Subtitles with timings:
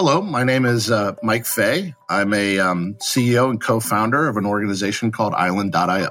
[0.00, 1.92] Hello, my name is uh, Mike Fey.
[2.08, 6.10] I'm a um, CEO and co founder of an organization called Island.io.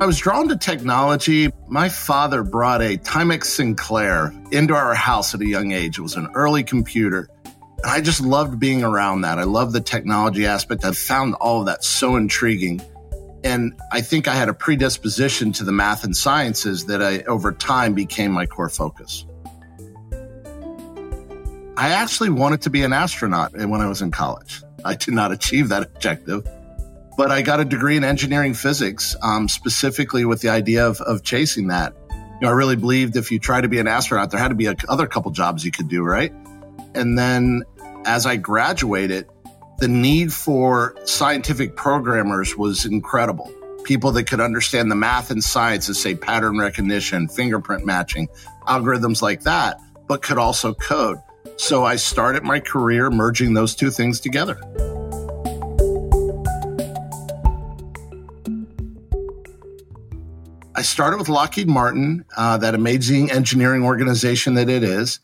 [0.00, 1.50] I was drawn to technology.
[1.66, 5.98] My father brought a Timex Sinclair into our house at a young age.
[5.98, 7.28] It was an early computer.
[7.46, 9.40] And I just loved being around that.
[9.40, 10.84] I loved the technology aspect.
[10.84, 12.80] I found all of that so intriguing.
[13.44, 17.52] And I think I had a predisposition to the math and sciences that I, over
[17.52, 19.26] time, became my core focus.
[21.76, 24.62] I actually wanted to be an astronaut when I was in college.
[24.84, 26.46] I did not achieve that objective,
[27.16, 31.24] but I got a degree in engineering physics, um, specifically with the idea of, of
[31.24, 31.94] chasing that.
[32.10, 34.54] You know, I really believed if you try to be an astronaut, there had to
[34.54, 36.32] be a, other couple jobs you could do, right?
[36.94, 37.62] And then
[38.04, 39.28] as I graduated,
[39.78, 43.52] the need for scientific programmers was incredible.
[43.84, 48.28] People that could understand the math and science of, say, pattern recognition, fingerprint matching,
[48.68, 51.18] algorithms like that, but could also code.
[51.56, 54.60] So I started my career merging those two things together.
[60.74, 65.20] I started with Lockheed Martin, uh, that amazing engineering organization that it is.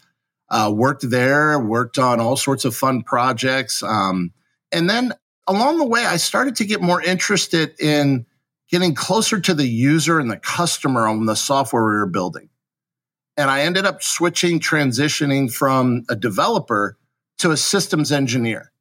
[0.51, 3.83] Uh, worked there, worked on all sorts of fun projects.
[3.83, 4.33] Um,
[4.73, 5.13] and then
[5.47, 8.27] along the way, I started to get more interested in
[8.71, 12.51] getting closer to the user and the customer on the software we were building.
[13.37, 16.99] And I ended up switching, transitioning from a developer
[17.39, 18.73] to a systems engineer.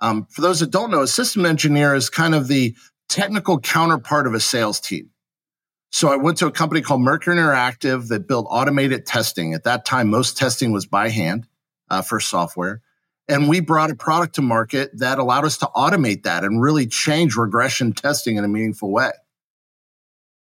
[0.00, 2.76] Um, for those that don't know, a system engineer is kind of the
[3.08, 5.10] technical counterpart of a sales team.
[5.90, 9.54] So I went to a company called Mercury Interactive that built automated testing.
[9.54, 11.48] At that time, most testing was by hand
[11.88, 12.82] uh, for software.
[13.28, 16.86] And we brought a product to market that allowed us to automate that and really
[16.86, 19.10] change regression testing in a meaningful way.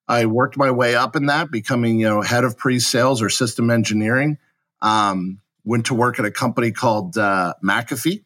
[0.09, 3.71] I worked my way up in that, becoming you know head of pre-sales or system
[3.71, 4.39] engineering.
[4.83, 8.23] Um, went to work at a company called uh, McAfee.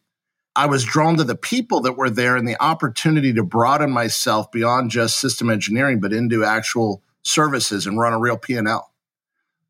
[0.54, 4.50] I was drawn to the people that were there and the opportunity to broaden myself
[4.50, 8.92] beyond just system engineering, but into actual services and run a real P&L.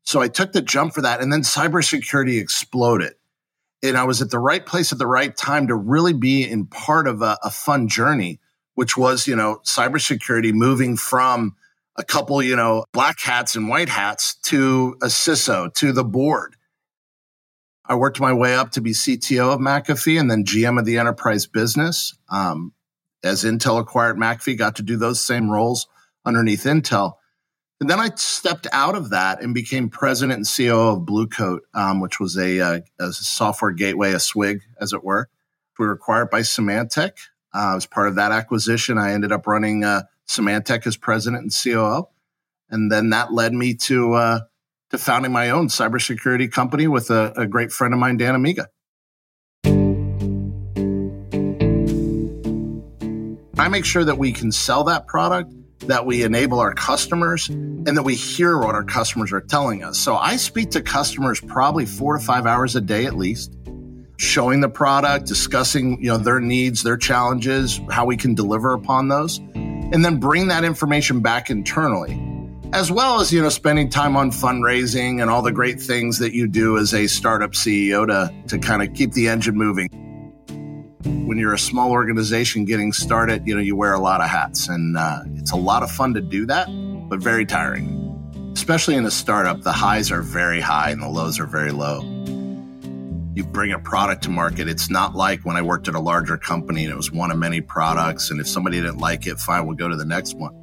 [0.03, 3.13] So I took the jump for that, and then cybersecurity exploded
[3.83, 6.65] and I was at the right place at the right time to really be in
[6.67, 8.39] part of a, a fun journey,
[8.75, 11.55] which was, you know, cybersecurity moving from
[11.97, 16.55] a couple, you know, black hats and white hats to a CISO, to the board.
[17.85, 20.97] I worked my way up to be CTO of McAfee and then GM of the
[20.97, 22.15] enterprise business.
[22.29, 22.73] Um,
[23.23, 25.87] as Intel acquired McAfee, got to do those same roles
[26.25, 27.15] underneath Intel.
[27.81, 31.99] And then I stepped out of that and became president and CEO of Bluecoat, um,
[31.99, 35.29] which was a, a, uh, a, software gateway, a SWIG, as it were.
[35.79, 37.13] We were acquired by Symantec.
[37.51, 41.51] Uh, as part of that acquisition, I ended up running uh, Symantec as president and
[41.51, 42.07] COO.
[42.69, 44.39] And then that led me to, uh,
[44.91, 48.67] to founding my own cybersecurity company with a, a great friend of mine, Dan Amiga.
[53.57, 55.51] I make sure that we can sell that product
[55.87, 59.97] that we enable our customers and that we hear what our customers are telling us.
[59.99, 63.57] So I speak to customers probably four to five hours a day at least,
[64.17, 69.07] showing the product, discussing, you know, their needs, their challenges, how we can deliver upon
[69.07, 72.17] those, and then bring that information back internally.
[72.73, 76.33] as well as, you know, spending time on fundraising and all the great things that
[76.33, 79.89] you do as a startup CEO to, to kind of keep the engine moving.
[81.25, 84.67] When you're a small organization getting started, you know, you wear a lot of hats
[84.67, 86.67] and uh, it's a lot of fun to do that,
[87.09, 87.97] but very tiring.
[88.53, 92.01] Especially in a startup, the highs are very high and the lows are very low.
[93.33, 94.67] You bring a product to market.
[94.67, 97.37] It's not like when I worked at a larger company and it was one of
[97.37, 98.29] many products.
[98.29, 100.53] And if somebody didn't like it, fine, we'll go to the next one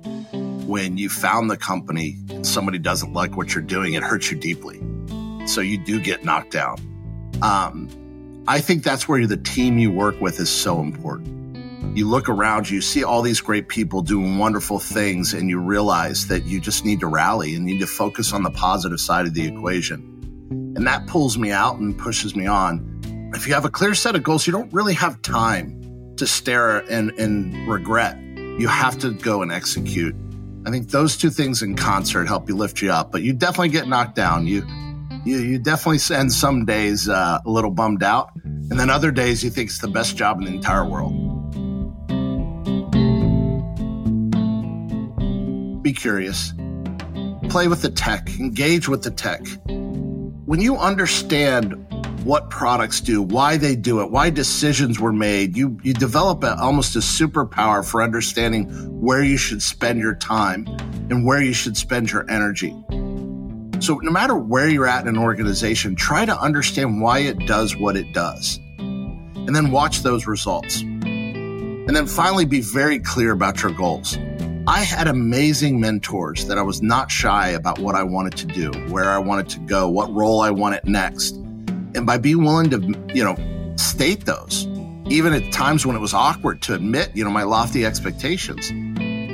[0.69, 4.39] when you found the company and somebody doesn't like what you're doing, it hurts you
[4.39, 4.79] deeply.
[5.47, 6.77] So you do get knocked down.
[7.41, 7.89] Um,
[8.49, 11.37] I think that's where the team you work with is so important.
[11.95, 16.29] You look around, you see all these great people doing wonderful things, and you realize
[16.29, 19.35] that you just need to rally and need to focus on the positive side of
[19.35, 19.99] the equation.
[20.77, 23.31] And that pulls me out and pushes me on.
[23.35, 26.79] If you have a clear set of goals, you don't really have time to stare
[26.91, 28.19] and, and regret.
[28.19, 30.17] You have to go and execute
[30.69, 33.71] I think those two things in concert help you lift you up, but you definitely
[33.71, 34.47] get knocked down.
[34.47, 34.67] You
[35.25, 39.43] you, you definitely spend some days uh, a little bummed out, and then other days
[39.43, 41.13] you think it's the best job in the entire world.
[45.83, 46.53] Be curious.
[47.49, 49.41] Play with the tech, engage with the tech.
[50.45, 51.75] When you understand
[52.25, 55.57] what products do, why they do it, why decisions were made.
[55.57, 58.69] You you develop a, almost a superpower for understanding
[59.01, 60.67] where you should spend your time
[61.11, 62.75] and where you should spend your energy.
[63.81, 67.77] So no matter where you're at in an organization, try to understand why it does
[67.77, 68.59] what it does.
[68.79, 70.83] And then watch those results.
[70.83, 74.19] And then finally be very clear about your goals.
[74.67, 78.71] I had amazing mentors that I was not shy about what I wanted to do,
[78.91, 81.37] where I wanted to go, what role I wanted next.
[81.95, 82.81] And by being willing to,
[83.15, 83.37] you know,
[83.77, 84.67] state those,
[85.07, 88.71] even at times when it was awkward to admit, you know, my lofty expectations,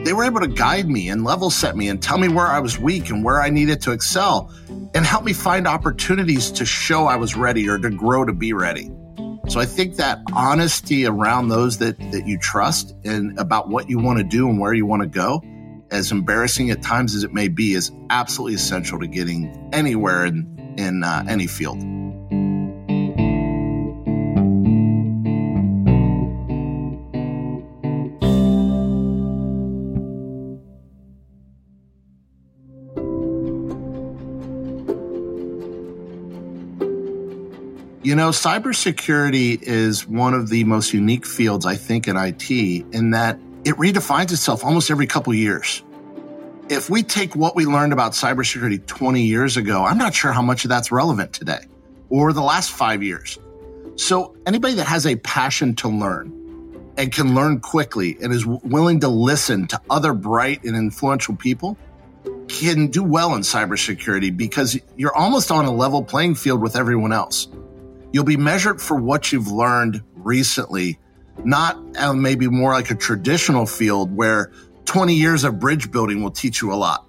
[0.05, 2.59] they were able to guide me and level set me and tell me where I
[2.59, 4.53] was weak and where I needed to excel
[4.95, 8.53] and help me find opportunities to show I was ready or to grow to be
[8.53, 8.91] ready.
[9.49, 13.99] So I think that honesty around those that, that you trust and about what you
[13.99, 15.43] want to do and where you want to go,
[15.91, 20.75] as embarrassing at times as it may be, is absolutely essential to getting anywhere in,
[20.79, 21.79] in uh, any field.
[38.05, 43.13] You know, cybersecurity is one of the most unique fields, I think, in IT, in
[43.13, 45.83] that it redefines itself almost every couple years.
[46.69, 50.43] If we take what we learned about cybersecurity 20 years ago, I'm not sure how
[50.43, 51.61] much of that's relevant today
[52.11, 53.39] or the last five years.
[53.97, 59.01] So, anybody that has a passion to learn and can learn quickly and is willing
[59.01, 61.79] to listen to other bright and influential people
[62.49, 67.11] can do well in cybersecurity because you're almost on a level playing field with everyone
[67.11, 67.49] else.
[68.15, 71.01] You'll be measured for what you've learned recently,
[71.43, 74.53] not uh, maybe more like a traditional field where
[74.85, 77.09] 20 years of bridge building will teach you a lot.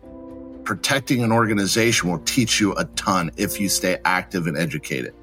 [0.63, 5.13] Protecting an organization will teach you a ton if you stay active and educated.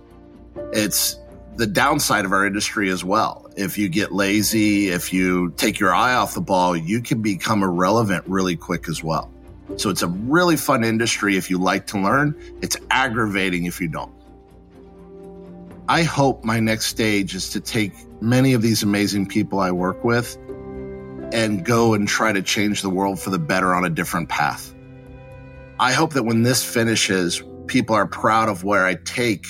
[0.72, 1.18] It's
[1.56, 3.50] the downside of our industry as well.
[3.56, 7.64] If you get lazy, if you take your eye off the ball, you can become
[7.64, 9.32] irrelevant really quick as well.
[9.78, 12.36] So it's a really fun industry if you like to learn.
[12.62, 14.21] It's aggravating if you don't.
[15.92, 20.02] I hope my next stage is to take many of these amazing people I work
[20.04, 20.38] with
[21.34, 24.74] and go and try to change the world for the better on a different path.
[25.78, 29.44] I hope that when this finishes, people are proud of where I take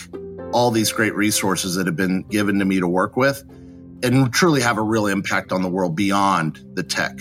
[0.53, 3.45] all these great resources that have been given to me to work with
[4.03, 7.21] and truly have a real impact on the world beyond the tech.